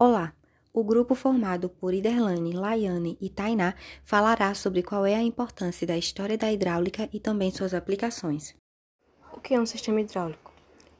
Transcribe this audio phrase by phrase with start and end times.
[0.00, 0.32] Olá!
[0.72, 3.74] O grupo formado por Iderlane, Laiane e Tainá
[4.04, 8.54] falará sobre qual é a importância da história da hidráulica e também suas aplicações.
[9.32, 10.52] O que é um sistema hidráulico?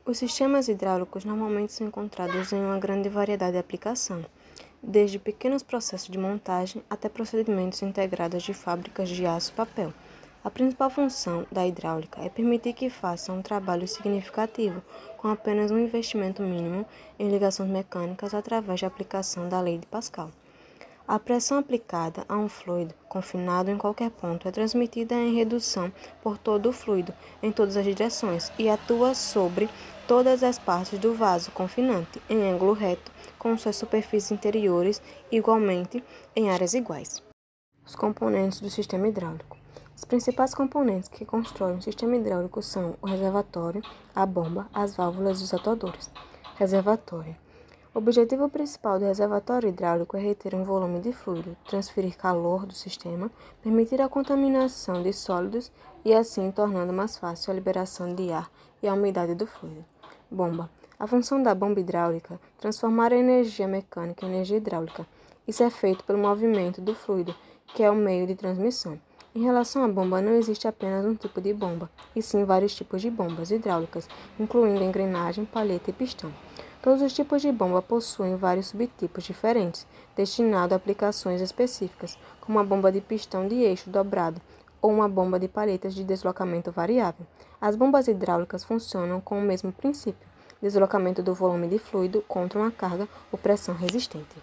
[0.04, 4.26] Os sistemas hidráulicos normalmente são encontrados em uma grande variedade de aplicação,
[4.82, 9.94] desde pequenos processos de montagem até procedimentos integrados de fábricas de aço e papel.
[10.44, 14.80] A principal função da hidráulica é permitir que faça um trabalho significativo
[15.16, 16.86] com apenas um investimento mínimo
[17.18, 20.30] em ligações mecânicas através da aplicação da lei de Pascal.
[21.08, 25.90] A pressão aplicada a um fluido confinado em qualquer ponto é transmitida em redução
[26.22, 27.12] por todo o fluido
[27.42, 29.68] em todas as direções e atua sobre
[30.06, 36.04] todas as partes do vaso confinante em ângulo reto com suas superfícies interiores igualmente
[36.36, 37.22] em áreas iguais.
[37.84, 39.57] Os componentes do sistema hidráulico.
[39.98, 43.82] Os principais componentes que constroem um sistema hidráulico são o reservatório,
[44.14, 46.08] a bomba, as válvulas e os atuadores.
[46.54, 47.34] Reservatório.
[47.92, 52.74] O objetivo principal do reservatório hidráulico é reter um volume de fluido, transferir calor do
[52.74, 53.28] sistema,
[53.60, 55.72] permitir a contaminação de sólidos
[56.04, 58.48] e assim tornando mais fácil a liberação de ar
[58.80, 59.84] e a umidade do fluido.
[60.30, 60.70] Bomba.
[60.96, 65.04] A função da bomba hidráulica é transformar a energia mecânica em energia hidráulica.
[65.46, 67.34] Isso é feito pelo movimento do fluido,
[67.74, 68.96] que é o meio de transmissão.
[69.34, 73.02] Em relação à bomba, não existe apenas um tipo de bomba, e sim vários tipos
[73.02, 74.08] de bombas hidráulicas,
[74.40, 76.32] incluindo engrenagem, palheta e pistão.
[76.82, 82.64] Todos os tipos de bomba possuem vários subtipos diferentes, destinados a aplicações específicas, como a
[82.64, 84.40] bomba de pistão de eixo dobrado
[84.80, 87.26] ou uma bomba de palhetas de deslocamento variável.
[87.60, 90.28] As bombas hidráulicas funcionam com o mesmo princípio,
[90.62, 94.36] deslocamento do volume de fluido contra uma carga ou pressão resistente.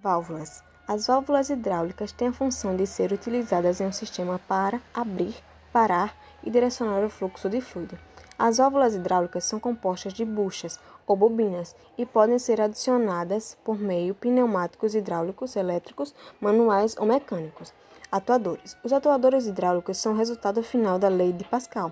[0.00, 0.75] Válvulas.
[0.88, 5.34] As válvulas hidráulicas têm a função de ser utilizadas em um sistema para abrir,
[5.72, 7.98] parar e direcionar o fluxo de fluido.
[8.38, 14.14] As válvulas hidráulicas são compostas de buchas ou bobinas e podem ser adicionadas por meio
[14.14, 17.74] pneumáticos hidráulicos, elétricos, manuais ou mecânicos.
[18.12, 18.76] Atuadores.
[18.84, 21.90] Os atuadores hidráulicos são resultado final da lei de Pascal.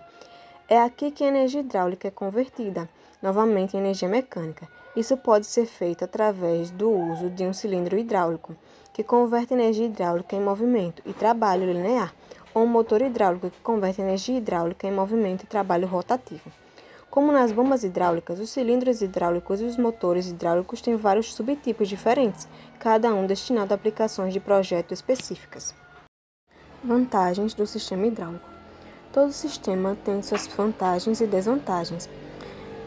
[0.68, 2.88] É aqui que a energia hidráulica é convertida
[3.24, 4.68] novamente em energia mecânica.
[4.94, 8.54] Isso pode ser feito através do uso de um cilindro hidráulico
[8.92, 12.14] que converte energia hidráulica em movimento e trabalho linear,
[12.52, 16.52] ou um motor hidráulico que converte energia hidráulica em movimento e trabalho rotativo.
[17.10, 22.46] Como nas bombas hidráulicas, os cilindros hidráulicos e os motores hidráulicos têm vários subtipos diferentes,
[22.78, 25.74] cada um destinado a aplicações de projeto específicas.
[26.84, 28.48] Vantagens do sistema hidráulico:
[29.12, 32.06] Todo sistema tem suas vantagens e desvantagens.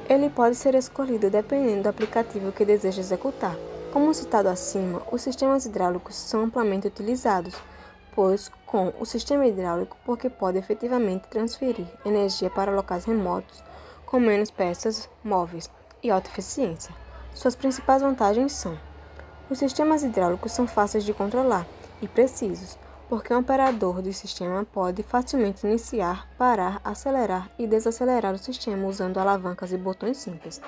[0.09, 3.56] Ele pode ser escolhido dependendo do aplicativo que deseja executar.
[3.91, 7.53] Como citado acima, os sistemas hidráulicos são amplamente utilizados,
[8.16, 13.63] pois com o sistema hidráulico porque pode efetivamente transferir energia para locais remotos
[14.07, 15.69] com menos peças móveis
[16.01, 16.96] e alta eficiência.
[17.34, 18.79] Suas principais vantagens são:
[19.50, 21.67] os sistemas hidráulicos são fáceis de controlar
[22.01, 22.78] e precisos,
[23.09, 29.18] porque um operador do sistema pode facilmente iniciar, parar, acelerar e desacelerar o sistema usando
[29.18, 30.62] alavancas e botões simples.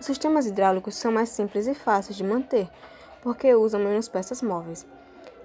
[0.00, 2.68] Os sistemas hidráulicos são mais simples e fáceis de manter,
[3.22, 4.86] porque usam menos peças móveis.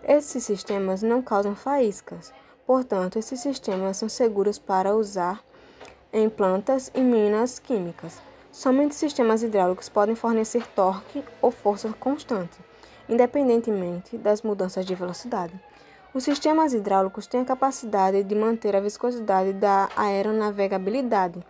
[0.03, 2.34] Esses sistemas não causam faíscas,
[2.66, 5.44] portanto, esses sistemas são seguros para usar
[6.14, 8.22] em plantas e minas químicas.
[8.52, 12.58] Somente sistemas hidráulicos podem fornecer torque ou força constante,
[13.08, 15.53] independentemente das mudanças de velocidade.
[16.13, 21.44] Os sistemas hidráulicos têm a capacidade de manter a viscosidade da aeronavegabilidade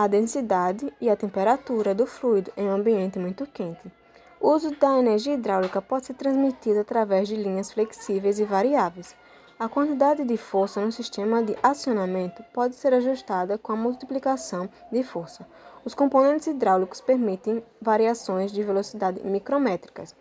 [0.00, 3.92] a densidade e a temperatura do fluido em um ambiente muito quente.
[4.40, 9.14] O uso da energia hidráulica pode ser transmitido através de linhas flexíveis e variáveis.
[9.58, 15.02] A quantidade de força no sistema de acionamento pode ser ajustada com a multiplicação de
[15.02, 15.46] força.
[15.84, 20.16] Os componentes hidráulicos permitem variações de velocidade micrométricas.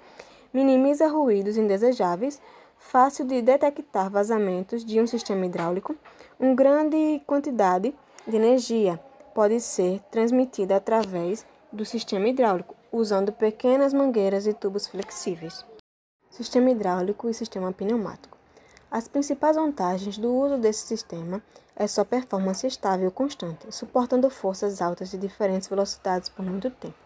[0.53, 2.41] Minimiza ruídos indesejáveis,
[2.79, 5.95] fácil de detectar vazamentos de um sistema hidráulico,
[6.39, 7.93] uma grande quantidade
[8.25, 8.99] de energia
[9.35, 15.63] pode ser transmitida através do sistema hidráulico, usando pequenas mangueiras e tubos flexíveis.
[16.31, 18.37] Sistema hidráulico e sistema pneumático.
[18.89, 21.43] As principais vantagens do uso desse sistema
[21.75, 26.97] é sua performance estável e constante, suportando forças altas de diferentes velocidades por muito tempo.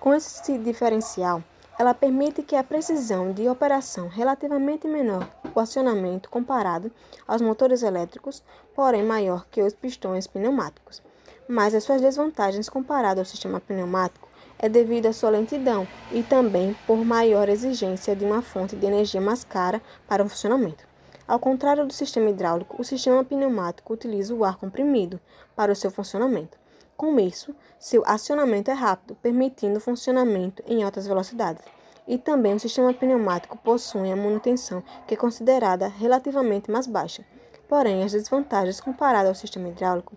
[0.00, 1.42] Com esse diferencial,
[1.80, 6.92] ela permite que a precisão de operação relativamente menor o acionamento comparado
[7.26, 8.42] aos motores elétricos,
[8.74, 11.02] porém maior que os pistões pneumáticos
[11.50, 16.76] mas as suas desvantagens comparadas ao sistema pneumático é devido à sua lentidão e também
[16.86, 20.84] por maior exigência de uma fonte de energia mais cara para o funcionamento.
[21.26, 25.18] Ao contrário do sistema hidráulico, o sistema pneumático utiliza o ar comprimido
[25.56, 26.59] para o seu funcionamento.
[27.00, 31.64] Com isso, seu acionamento é rápido, permitindo funcionamento em altas velocidades.
[32.06, 37.24] E também o sistema pneumático possui a manutenção que é considerada relativamente mais baixa.
[37.66, 40.12] Porém, as desvantagens comparadas ao sistema hidráulico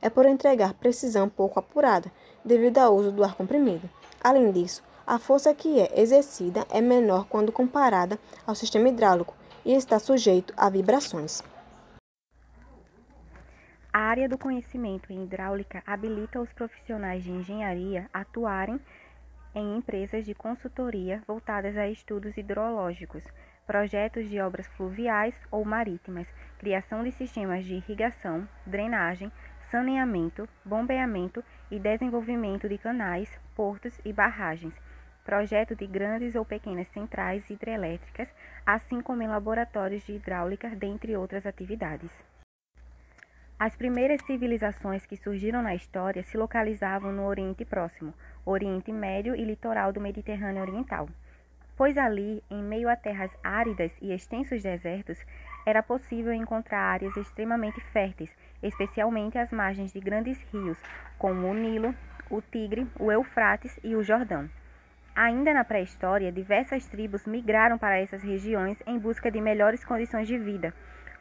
[0.00, 2.08] é por entregar precisão pouco apurada,
[2.44, 3.90] devido ao uso do ar comprimido.
[4.22, 9.74] Além disso, a força que é exercida é menor quando comparada ao sistema hidráulico e
[9.74, 11.42] está sujeito a vibrações.
[13.98, 18.80] A área do conhecimento em hidráulica habilita os profissionais de engenharia a atuarem
[19.52, 23.24] em empresas de consultoria voltadas a estudos hidrológicos,
[23.66, 26.28] projetos de obras fluviais ou marítimas,
[26.58, 29.32] criação de sistemas de irrigação, drenagem,
[29.68, 34.74] saneamento, bombeamento e desenvolvimento de canais, portos e barragens,
[35.24, 38.28] projeto de grandes ou pequenas centrais hidrelétricas,
[38.64, 42.12] assim como em laboratórios de hidráulica, dentre outras atividades.
[43.60, 48.14] As primeiras civilizações que surgiram na história se localizavam no Oriente Próximo,
[48.46, 51.08] Oriente Médio e litoral do Mediterrâneo Oriental,
[51.76, 55.18] pois ali, em meio a terras áridas e extensos desertos,
[55.66, 58.30] era possível encontrar áreas extremamente férteis,
[58.62, 60.78] especialmente às margens de grandes rios,
[61.18, 61.92] como o Nilo,
[62.30, 64.48] o Tigre, o Eufrates e o Jordão.
[65.16, 70.38] Ainda na pré-história, diversas tribos migraram para essas regiões em busca de melhores condições de
[70.38, 70.72] vida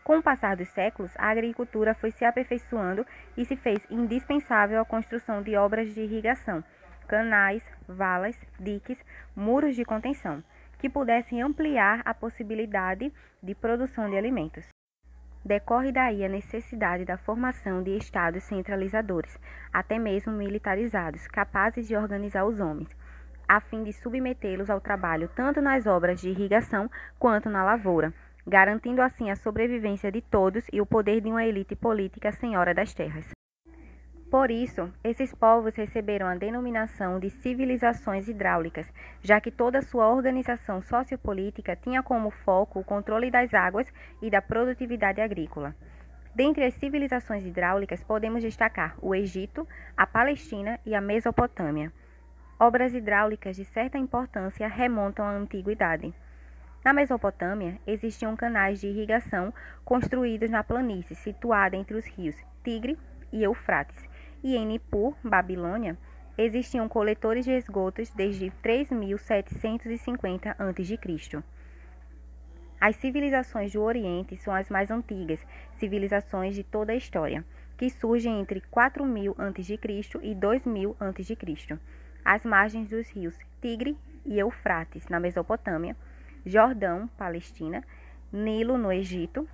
[0.08, 3.06] com o passar dos séculos, a agricultura foi se aperfeiçoando
[3.36, 6.64] e se fez indispensável a construção de obras de irrigação,
[7.10, 8.98] canais, valas, diques,
[9.36, 10.42] muros de contenção,
[10.80, 13.12] que pudessem ampliar a possibilidade
[13.44, 14.66] de produção de alimentos.
[15.44, 19.38] Decorre daí a necessidade da formação de estados centralizadores,
[19.74, 22.96] até mesmo militarizados, capazes de organizar os homens,
[23.46, 26.90] a fim de submetê-los ao trabalho tanto nas obras de irrigação
[27.20, 28.14] quanto na lavoura
[28.48, 32.94] garantindo assim a sobrevivência de todos e o poder de uma elite política senhora das
[32.94, 33.30] terras.
[34.32, 38.92] Por isso, esses povos receberam a denominação de civilizações hidráulicas,
[39.22, 43.88] já que toda sua organização sociopolítica tinha como foco o controle das águas
[44.22, 45.76] e da produtividade agrícola.
[46.36, 51.92] Dentre as civilizações hidráulicas, podemos destacar o Egito, a Palestina e a Mesopotâmia.
[52.60, 56.14] Obras hidráulicas de certa importância remontam à antiguidade.
[56.88, 59.54] Na Mesopotâmia, existiam canais de irrigação
[59.84, 62.98] construídos na planície situada entre os rios Tigre
[63.30, 64.08] e Eufrates,
[64.42, 65.98] e em Nippur, Babilônia,
[66.38, 71.44] existiam coletores de esgotos desde 3750 a.C.
[72.80, 77.44] As civilizações do Oriente são as mais antigas civilizações de toda a história,
[77.78, 79.78] que surgem entre 4000 a.C.
[80.22, 81.80] e 2000 a.C.,
[82.24, 85.98] às margens dos rios Tigre e Eufrates, na Mesopotâmia,
[86.48, 87.84] Jordão, Palestina,
[88.32, 89.48] Nilo, no Egito,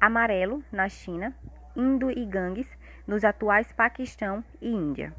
[0.00, 1.32] Amarelo, na China,
[1.76, 2.68] Indo e Ganges,
[3.06, 5.14] nos atuais Paquistão e Índia.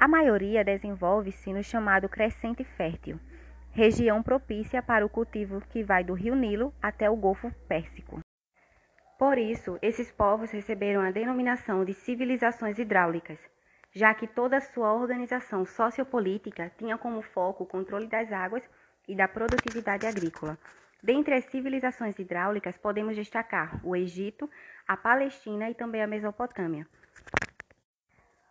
[0.00, 3.20] A maioria desenvolve-se no chamado Crescente Fértil,
[3.70, 8.18] região propícia para o cultivo que vai do rio Nilo até o Golfo Pérsico.
[9.16, 13.38] Por isso, esses povos receberam a denominação de civilizações hidráulicas,
[13.94, 18.68] já que toda sua organização sociopolítica tinha como foco o controle das águas
[19.08, 20.58] e da produtividade agrícola.
[21.02, 24.48] Dentre as civilizações hidráulicas, podemos destacar o Egito,
[24.86, 26.86] a Palestina e também a Mesopotâmia.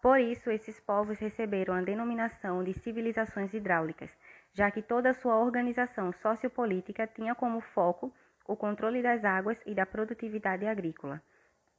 [0.02, 4.10] Por isso, esses povos receberam a denominação de civilizações hidráulicas,
[4.52, 8.12] já que toda a sua organização sociopolítica tinha como foco
[8.48, 11.22] o controle das águas e da produtividade agrícola.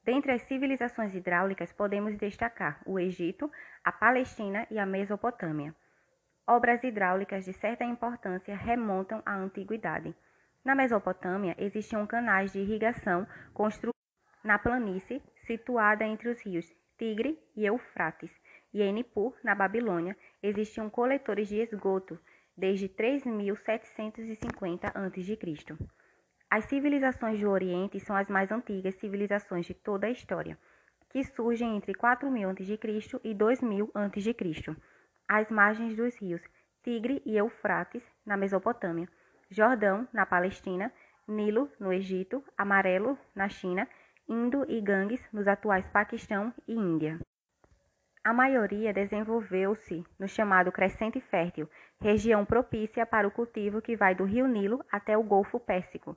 [0.05, 3.51] Dentre as civilizações hidráulicas, podemos destacar o Egito,
[3.85, 5.75] a Palestina e a Mesopotâmia.
[6.47, 10.13] Obras hidráulicas de certa importância remontam à antiguidade.
[10.65, 13.95] Na Mesopotâmia existiam canais de irrigação construídos
[14.43, 16.67] na planície situada entre os rios
[16.99, 18.33] Tigre e Eufrates,
[18.75, 22.19] e em Nippur, na Babilônia, existiam coletores de esgoto
[22.57, 25.39] desde 3750 a.C.
[26.51, 30.59] As civilizações do Oriente são as mais antigas civilizações de toda a história,
[31.09, 32.81] que surgem entre 4000 a.C.
[33.23, 34.35] e 2000 a.C
[35.33, 36.43] às margens dos rios
[36.83, 39.09] Tigre e Eufrates, na Mesopotâmia,
[39.49, 40.93] Jordão, na Palestina,
[41.27, 43.89] Nilo, no Egito, Amarelo, na China,
[44.29, 47.19] Indo e Ganges, nos atuais Paquistão e Índia.
[48.23, 51.69] A maioria desenvolveu-se no chamado Crescente Fértil,
[52.01, 56.15] região propícia para o cultivo que vai do rio Nilo até o Golfo Pérsico.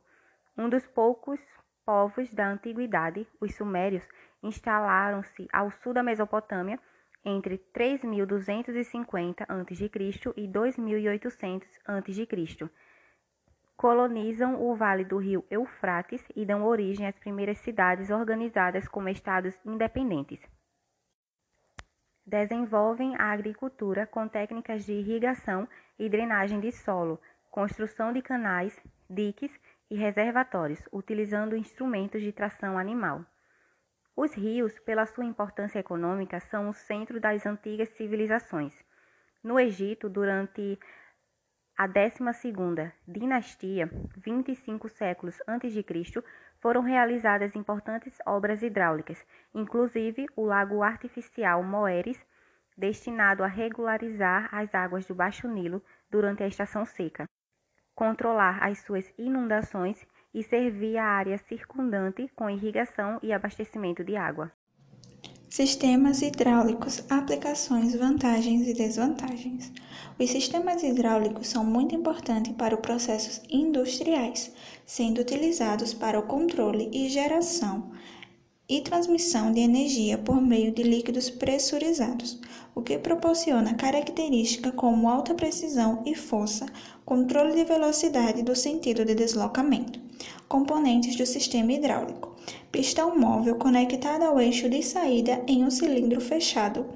[0.58, 1.40] Um dos poucos
[1.86, 4.06] povos da antiguidade, os sumérios,
[4.44, 6.80] instalaram-se ao sul da Mesopotâmia
[7.26, 9.92] entre 3250 a.C.
[10.38, 12.70] e 2800 a.C.
[13.76, 19.60] Colonizam o vale do rio Eufrates e dão origem às primeiras cidades organizadas como estados
[19.66, 20.40] independentes.
[22.26, 25.68] Desenvolvem a agricultura com técnicas de irrigação
[26.00, 27.20] e drenagem de solo,
[27.52, 28.80] construção de canais,
[29.10, 29.52] diques
[29.90, 33.26] e reservatórios, utilizando instrumentos de tração animal.
[34.16, 38.74] Os rios, pela sua importância econômica, são o centro das antigas civilizações.
[39.44, 40.80] No Egito, durante
[41.78, 46.24] a 12ª dinastia, 25 séculos antes de Cristo,
[46.62, 52.26] foram realizadas importantes obras hidráulicas, inclusive o lago artificial Moeres,
[52.78, 57.28] destinado a regularizar as águas do Baixo Nilo durante a estação seca,
[57.94, 64.52] controlar as suas inundações e servir a área circundante com irrigação e abastecimento de água.
[65.50, 69.72] Sistemas hidráulicos, aplicações, vantagens e desvantagens.
[70.20, 74.54] Os sistemas hidráulicos são muito importantes para os processos industriais,
[74.86, 77.94] sendo utilizados para o controle e geração
[78.68, 82.40] e transmissão de energia por meio de líquidos pressurizados,
[82.74, 86.66] o que proporciona características como alta precisão e força,
[87.06, 90.00] controle de velocidade do sentido de deslocamento.
[90.48, 92.36] Componentes do sistema hidráulico:
[92.72, 96.88] pistão móvel conectado ao eixo de saída em um cilindro fechado,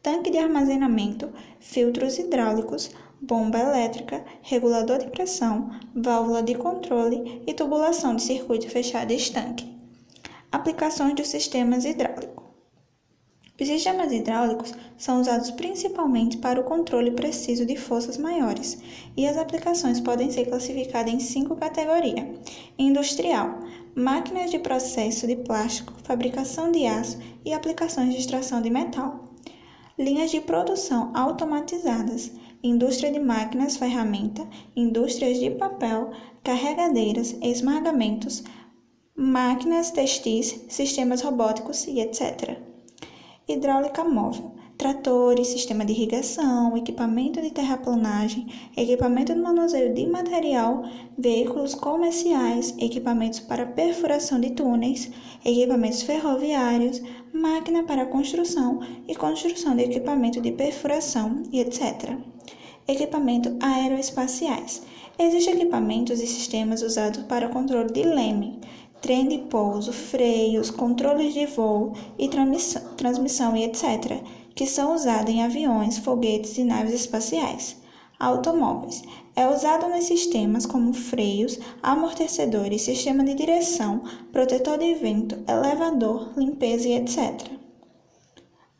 [0.00, 1.28] tanque de armazenamento,
[1.58, 2.90] filtros hidráulicos,
[3.20, 9.75] bomba elétrica, regulador de pressão, válvula de controle e tubulação de circuito fechado estanque.
[10.52, 12.44] Aplicações dos sistemas hidráulicos.
[13.60, 18.78] Os sistemas hidráulicos são usados principalmente para o controle preciso de forças maiores,
[19.16, 22.26] e as aplicações podem ser classificadas em cinco categorias:
[22.78, 23.58] industrial,
[23.94, 29.24] máquinas de processo de plástico, fabricação de aço e aplicações de extração de metal.
[29.98, 32.30] Linhas de produção automatizadas,
[32.62, 36.10] indústria de máquinas, ferramenta, indústrias de papel,
[36.44, 38.44] carregadeiras, esmagamentos,
[39.16, 42.58] máquinas textis, sistemas robóticos e etc.
[43.48, 48.46] Hidráulica móvel, tratores, sistema de irrigação, equipamento de terraplanagem,
[48.76, 50.84] equipamento de manuseio de material,
[51.16, 55.10] veículos comerciais, equipamentos para perfuração de túneis,
[55.42, 57.00] equipamentos ferroviários,
[57.32, 62.18] máquina para construção e construção de equipamento de perfuração e etc.
[62.86, 64.82] Equipamento aeroespaciais.
[65.18, 68.60] Existem equipamentos e sistemas usados para o controle de leme,
[69.00, 74.22] trem de pouso, freios, controles de voo e transmissão e etc.,
[74.54, 77.76] que são usados em aviões, foguetes e naves espaciais.
[78.18, 79.02] Automóveis
[79.36, 86.88] é usado nos sistemas como freios, amortecedores, sistema de direção, protetor de vento, elevador, limpeza
[86.88, 87.50] e etc.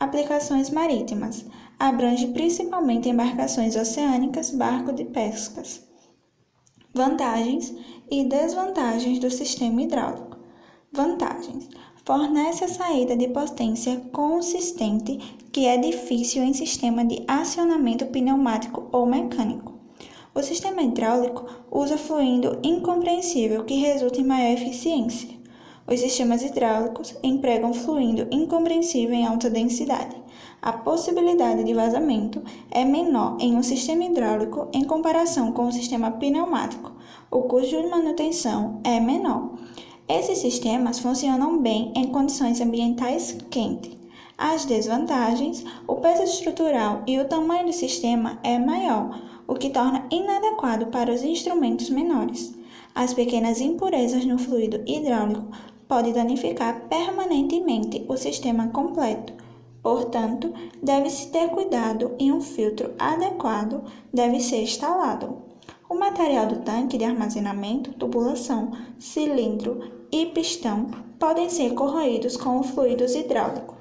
[0.00, 1.44] Aplicações marítimas
[1.78, 5.86] abrange principalmente embarcações oceânicas, barcos de pescas.
[6.94, 7.74] Vantagens
[8.10, 10.36] e desvantagens do sistema hidráulico.
[10.92, 11.68] Vantagens:
[12.04, 15.18] fornece a saída de potência consistente
[15.52, 19.74] que é difícil em sistema de acionamento pneumático ou mecânico.
[20.34, 25.30] O sistema hidráulico usa fluido incompreensível que resulta em maior eficiência.
[25.88, 30.16] Os sistemas hidráulicos empregam fluido incompreensível em alta densidade.
[30.60, 35.72] A possibilidade de vazamento é menor em um sistema hidráulico em comparação com o um
[35.72, 36.90] sistema pneumático.
[37.30, 39.52] O custo de manutenção é menor.
[40.08, 43.96] Esses sistemas funcionam bem em condições ambientais quentes.
[44.36, 50.04] As desvantagens: o peso estrutural e o tamanho do sistema é maior, o que torna
[50.10, 52.54] inadequado para os instrumentos menores.
[52.94, 55.46] As pequenas impurezas no fluido hidráulico
[55.88, 59.32] pode danificar permanentemente o sistema completo.
[59.82, 60.52] Portanto,
[60.82, 65.38] deve-se ter cuidado e um filtro adequado deve ser instalado.
[65.88, 73.14] O material do tanque de armazenamento, tubulação, cilindro e pistão podem ser corroídos com fluidos
[73.14, 73.76] hidráulicos.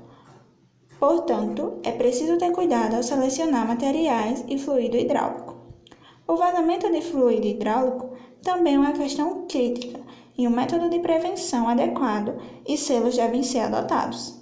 [1.00, 5.56] Portanto, é preciso ter cuidado ao selecionar materiais e fluido hidráulico.
[6.28, 10.05] O vazamento de fluido hidráulico também é uma questão crítica
[10.38, 12.36] e um método de prevenção adequado
[12.68, 14.42] e selos devem ser adotados.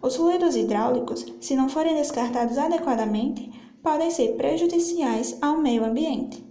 [0.00, 3.50] Os fluidos hidráulicos, se não forem descartados adequadamente,
[3.82, 6.47] podem ser prejudiciais ao meio ambiente.